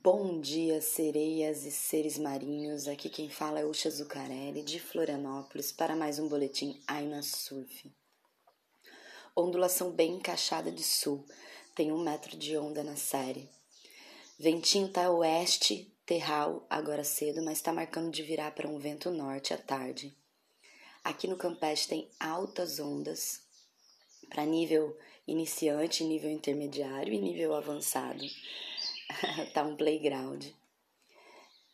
[0.00, 2.88] Bom dia, sereias e seres marinhos.
[2.88, 7.92] Aqui quem fala é Ucha Zucarelli, de Florianópolis, para mais um boletim Aina Surf.
[9.36, 11.26] Ondulação bem encaixada de sul,
[11.74, 13.50] tem um metro de onda na série.
[14.38, 19.52] Ventinho tá oeste, terral, agora cedo, mas está marcando de virar para um vento norte
[19.52, 20.16] à tarde.
[21.04, 23.42] Aqui no Campeche tem altas ondas,
[24.30, 24.96] para nível
[25.26, 28.24] iniciante, nível intermediário e nível avançado
[29.54, 30.46] tá um playground.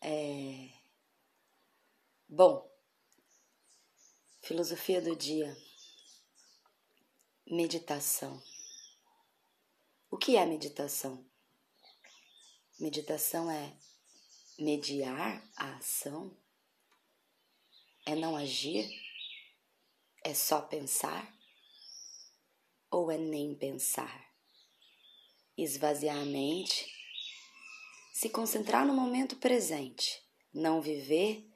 [0.03, 0.69] É...
[2.29, 2.71] Bom,
[4.43, 5.57] filosofia do dia.
[7.47, 8.43] Meditação.
[10.11, 11.25] O que é meditação?
[12.79, 13.75] Meditação é
[14.59, 16.37] mediar a ação?
[18.07, 18.89] É não agir?
[20.23, 21.35] É só pensar?
[22.91, 24.29] Ou é nem pensar?
[25.57, 26.98] Esvaziar a mente
[28.19, 30.21] se concentrar no momento presente,
[30.53, 31.49] não viver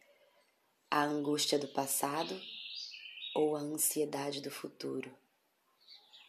[0.88, 2.40] a angústia do passado
[3.34, 5.12] ou a ansiedade do futuro.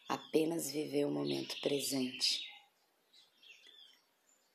[0.08, 2.44] Apenas viver o momento presente.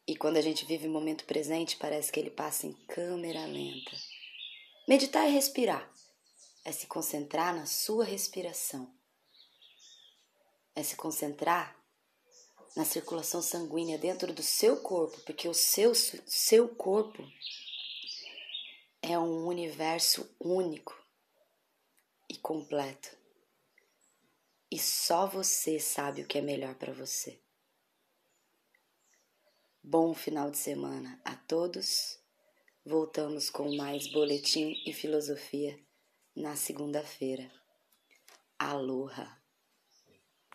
[0.05, 3.95] E quando a gente vive o momento presente, parece que ele passa em câmera lenta.
[4.85, 5.89] Meditar é respirar,
[6.65, 8.93] é se concentrar na sua respiração,
[10.75, 11.78] é se concentrar
[12.75, 17.23] na circulação sanguínea dentro do seu corpo, porque o seu, seu corpo
[19.01, 20.95] é um universo único
[22.29, 23.17] e completo.
[24.71, 27.41] E só você sabe o que é melhor para você.
[29.81, 32.19] Bom final de semana a todos.
[32.85, 35.79] Voltamos com mais boletim e filosofia
[36.35, 37.51] na segunda-feira.
[38.57, 39.39] Aloha!